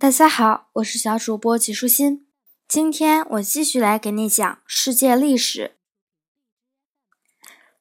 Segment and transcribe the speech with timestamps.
[0.00, 2.26] 大家好，我是小主播吉舒心。
[2.66, 5.76] 今天我继续来给你讲世界历史、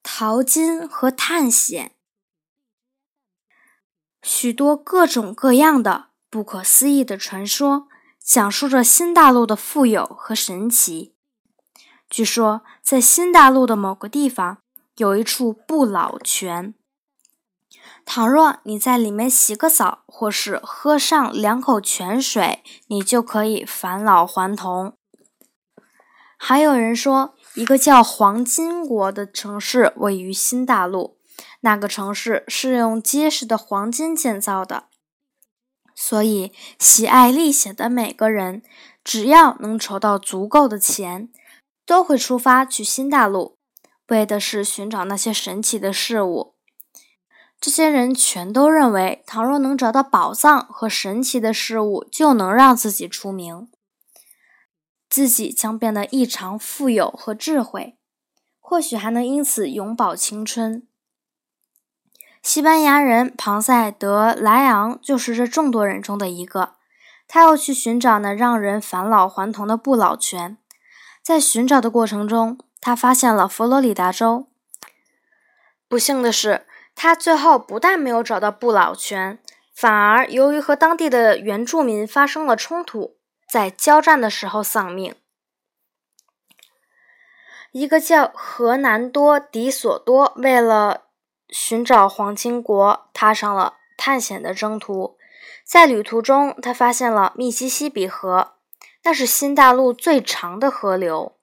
[0.04, 1.94] 淘金和探险，
[4.22, 7.88] 许多各种各样的不可思议的传说，
[8.22, 11.16] 讲述着新大陆的富有和神奇。
[12.10, 14.62] 据说，在新大陆的某个地方，
[14.98, 16.74] 有一处不老泉。
[18.06, 24.94] 倘若你在里面洗个澡，或是喝上两口泉水，你就可以返老还童。
[26.38, 31.18] 还有人说，一个叫黄金国的城市位于新大陆，
[31.62, 34.86] 那个城市是用结实的黄金建造的，
[35.94, 38.64] 所以喜爱历险的每个人，
[39.04, 41.30] 只要能筹到足够的钱，
[41.86, 43.58] 都会出发去新大陆，
[44.08, 46.56] 为的是寻找那些神奇的事物。
[47.62, 53.68] 这些人全都认为，倘若能找到宝藏和神奇的事物，就能让自己出名，
[55.10, 57.98] 自己将变得异常富有和智慧，
[58.62, 60.88] 或许还能因此永葆青春。
[62.42, 66.76] 西班牙人庞塞德莱昂就是这众多人中的一个，
[67.28, 70.58] 他要去寻找那让人返老还童的不老泉。
[71.22, 74.48] 在寻找的过程中，他发现了佛罗里达州。
[75.90, 76.66] 不幸的是。
[77.02, 79.40] 他最后不但没有找到不老泉，
[79.74, 83.16] 反而由于和当地的原住民发生了冲突，
[83.50, 85.16] 在交战的时候丧命。
[87.72, 91.04] 一个叫河南多·迪索多为了
[91.48, 95.18] 寻找黄金国，踏上了探险的征途。
[95.64, 98.56] 在旅途中，他发现了密西西比河，
[99.06, 101.38] 那是新大陆最长的河流。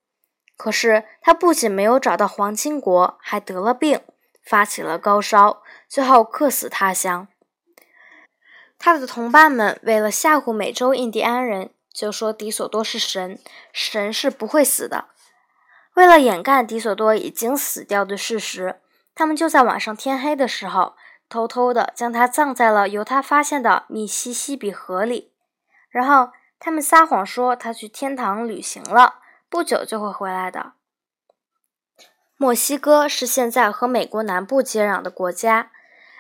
[0.59, 4.03] 可是，他不仅没有找到黄金国，还得了病。
[4.47, 7.27] 发起了高烧，最后客死他乡。
[8.79, 13.41] 他的同伴们为了吓唬美洲印第安人，就说迪索多是神，
[13.73, 15.07] 神是不会死的。
[15.95, 18.81] 为了掩盖迪索多已经死掉的事实，
[19.15, 20.95] 他们就在晚上天黑的时候，
[21.29, 25.33] 偷偷的将他葬在了由他发现的密西西比河里。
[25.89, 26.31] 然后
[26.61, 30.75] 他们撒谎说他去天堂旅行了，不久就会回来的。
[32.39, 35.71] 墨西哥是现在和美国南部接壤的国家。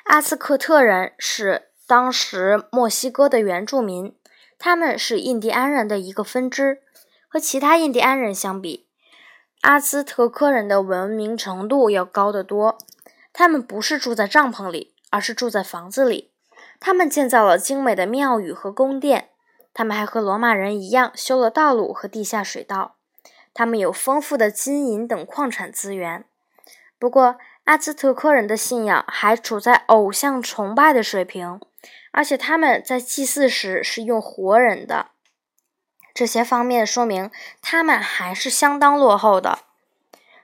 [0.05, 4.17] 阿兹克特人是当时墨西哥的原住民，
[4.59, 6.81] 他们是印第安人的一个分支。
[7.29, 8.87] 和其他印第安人相比，
[9.61, 12.79] 阿兹特克人的文明程度要高得多。
[13.35, 16.33] 他们不是住在帐篷里，而是住在房子里。
[16.81, 19.29] 他们建造了精美的庙宇和宫殿。
[19.75, 22.96] 他们还和罗马人一样修了道路和地下水道。
[23.59, 26.27] 他们有丰富的金银等矿产资源，
[26.99, 31.59] 不过阿兹特克人的信仰还处在偶像崇拜的水平，
[32.13, 35.07] 而且他们在祭祀时是用活人的。
[36.13, 37.31] 这些方面说明
[37.63, 39.61] 他们还是相当落后的。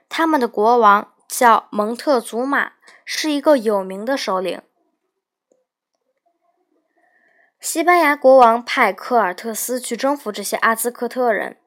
[0.09, 2.71] 他们的国王叫蒙特祖马，
[3.05, 4.59] 是一个有名的首领。
[7.59, 11.57] 西班牙国王派科尔特斯去征服这些阿兹克特人。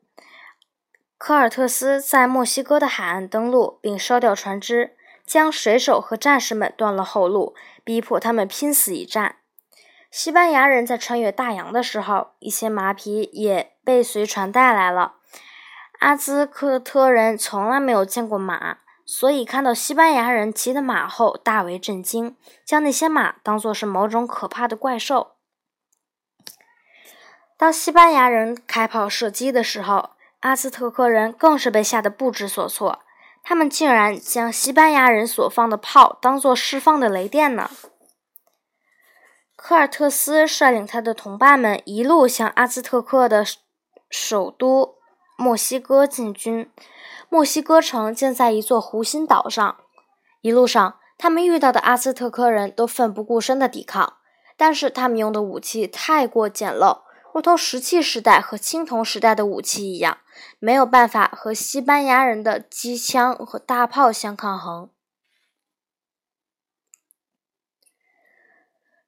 [1.19, 9.37] 科尔特斯在墨西哥的海岸登陆，并烧掉船只，将水手和战士们断了后路，逼迫他们拼死一战。
[10.11, 15.15] 西班牙人在穿越大洋的时候，一些马匹也被随船带来了。
[16.01, 25.33] 阿兹克特人从来没有见过马，所以看到西班牙人骑的马后大为震惊，将那些马当作是某种可怕的怪兽。
[27.57, 30.11] 当西班牙人开炮射击的时候，
[30.41, 33.01] 阿兹特克人更是被吓得不知所措，
[33.43, 37.71] 他们竟然将西班牙人所放的炮当作释放的雷电呢。
[39.57, 43.45] 科尔特斯率领他的同伴们一路向阿兹特克的
[44.11, 44.97] 首都
[45.39, 46.71] 墨西哥进军。
[47.29, 49.77] 墨西哥城建在一座湖心岛上。
[50.43, 54.19] 一路上，他们遇到的阿兹特克人都奋不顾身的抵抗，
[54.57, 57.01] 但是他们用的武器太过简陋，
[57.37, 60.21] 如同石器时代和青铜时代的武器一样。
[60.59, 64.89] 没有办法和西班牙人的机枪和大炮相抗衡。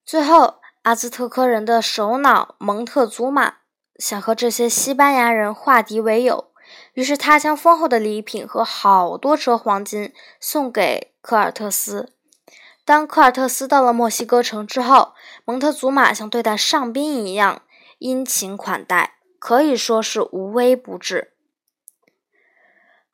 [0.04, 3.54] 最后，阿兹特克人的首脑蒙特祖马
[3.96, 6.52] 想和这些西班牙人化敌为友，
[6.92, 12.12] 于是他将丰厚的礼品和好多车黄金送给科尔特斯。
[12.84, 15.14] 当科尔特斯到了墨西哥城之后，
[15.46, 17.62] 蒙特祖马像对待上宾一样
[17.98, 19.16] 殷勤款待。
[19.40, 21.32] 可以说是无微不至。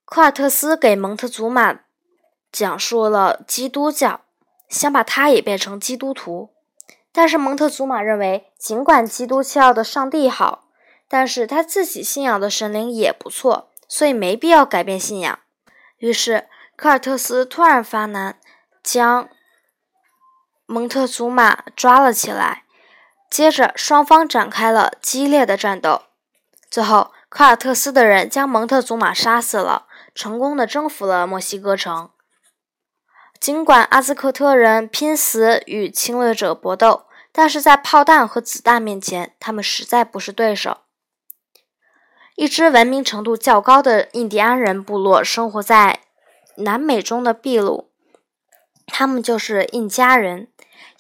[0.07, 1.81] 科尔特斯给蒙特祖马
[2.51, 4.23] 讲述了基督教，
[4.71, 6.55] 想把他也变成基督徒，
[7.13, 10.71] 但是蒙特祖马认为尽管基督教的上帝好，
[11.09, 15.39] 但是他自己信仰的神灵也不错，所以没必要改变信仰。
[15.99, 18.41] 于是，科尔特斯突然发难，
[18.83, 19.29] 将
[20.65, 22.64] 蒙特祖玛抓了起来。
[23.35, 26.03] 接着，双方展开了激烈的战斗。
[26.71, 32.11] 最后，科尔特斯的人将蒙特祖玛杀死了，成功的征服了墨西哥城。
[33.41, 40.83] 尽管阿兹克特人拼死与侵略者搏斗，但是在炮弹和子弹面前，他们实在不是对手。
[42.37, 46.03] 一支文明程度较高的印第安人部落生活在
[46.59, 47.91] 南美中的秘鲁，
[48.87, 50.49] 他们就是印加人。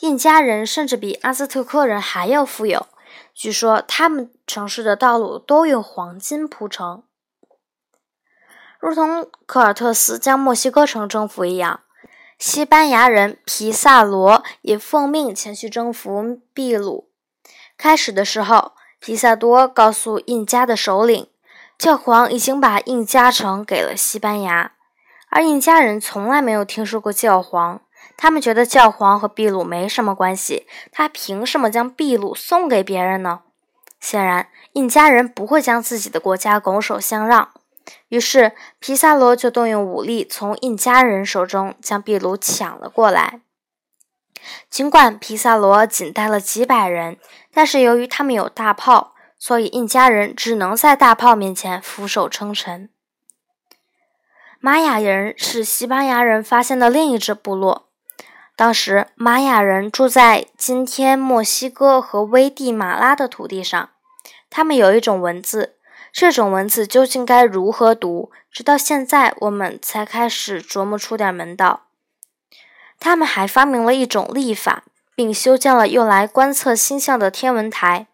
[0.00, 2.86] 印加人甚至比阿兹特克人还要富有。
[3.32, 7.02] 据说他们城市的道路都用黄金铺成，
[8.78, 11.80] 如同科尔特斯将墨西哥城征服一样，
[12.38, 17.10] 西班牙人皮萨罗也奉命前去征服秘鲁。
[17.76, 21.28] 开始的时候，皮萨多告诉印加的首领，
[21.76, 24.73] 教皇已经把印加城给了西班牙，
[25.34, 27.80] 而印加人从来没有听说过教皇。
[28.16, 33.40] 他们觉得教皇和秘鲁没什么关系，他凭什么将秘鲁送给别人呢？
[34.00, 37.48] 显然，印加人不会将自己的国家拱手相让。
[38.10, 43.40] 于是，皮萨罗就动用武力从印加人手中将秘鲁抢了过来。
[44.70, 47.16] 尽管皮萨罗仅带了几百人，
[47.52, 52.90] 但是由于他们有大炮，所以印加人只能在大炮面前俯首称臣。
[54.64, 57.90] 玛雅人是西班牙人发现的另一支部落。
[58.56, 63.90] 当时，玛雅人住在今天墨西哥和危地马拉的土地上。
[64.48, 65.76] 他们有一种文字，
[66.10, 68.32] 这种文字究竟该如何读？
[68.50, 71.82] 直到现在，我们才开始琢磨出点门道。
[72.98, 74.84] 他们还发明了一种历法，
[75.14, 78.06] 并修建了用来观测星象的天文台。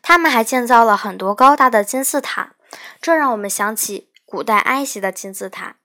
[0.00, 2.54] 他们还建造了很多高大的金字塔，
[3.02, 5.76] 这让我们想起古代埃及的金字塔。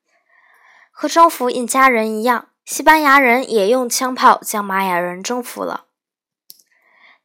[0.91, 2.49] 和征服印加人一样。
[2.63, 5.85] 西班牙人也用枪炮将玛雅人征服了。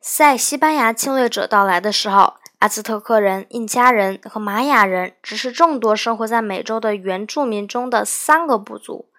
[0.00, 9.10] 在西班牙侵略者到来的时候，阿兹特克人、印加人和玛雅人只是众多生活在美洲的原住民中的三个部族。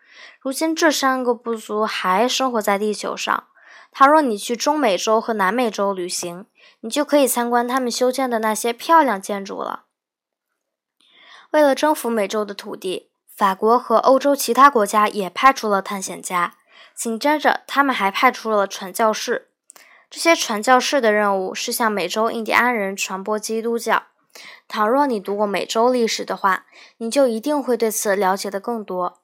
[0.41, 3.45] 如今，这三个部族还生活在地球上。
[3.91, 6.45] 倘若你去中美洲和南美洲旅行，
[6.81, 9.83] 你就可以参观他们修建的那些漂亮建筑了。
[11.51, 13.09] 为了征服美洲的土地。
[13.35, 16.55] 法国和欧洲其他国家也派出了探险家，
[16.95, 19.49] 紧接着他们还派出了传教士。
[20.09, 24.03] 这些传教士的任务是向美洲印第安人传播基督教。
[24.67, 26.65] 倘若你读过美洲历史的话，
[26.97, 29.19] 你就一定会对此了解的更多。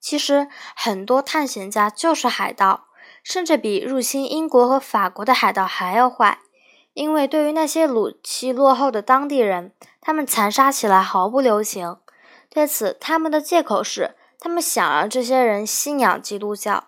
[0.00, 2.86] 其实，很多探险家就是海盗，
[3.22, 6.38] 甚至比入侵英国和法国的海盗还要坏。
[6.94, 11.98] 因为对于那些武器落后的当地人，他们残杀起来毫不留情。
[12.48, 16.84] 对此，他们的借口是，他们想让这些人信仰基督教。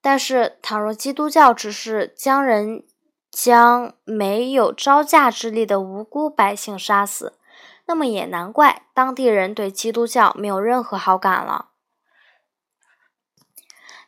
[0.00, 2.84] 但是，倘若基督教只是将人
[3.30, 7.36] 将没有招架之力的无辜百姓杀死，
[7.86, 11.70] 那么也难怪当地人对基督教没有任何好感了。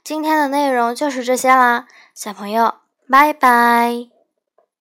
[0.05, 2.77] 今天的内容就是这些啦，小朋友，
[3.09, 4.20] 拜拜。